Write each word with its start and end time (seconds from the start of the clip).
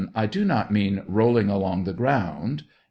I 0.15 0.25
do 0.25 0.43
not 0.43 0.73
merfn 0.73 1.03
rolling 1.07 1.47
along 1.51 1.83
the 1.83 1.93
ground 1.93 2.63